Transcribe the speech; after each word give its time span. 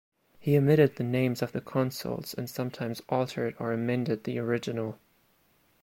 He 0.39 0.57
omitted 0.57 0.95
the 0.95 1.03
names 1.03 1.43
of 1.43 1.51
the 1.51 1.61
consuls 1.61 2.33
and 2.33 2.49
sometimes 2.49 3.03
altered 3.09 3.55
or 3.59 3.71
emended 3.71 4.23
the 4.23 4.39
original. 4.39 4.97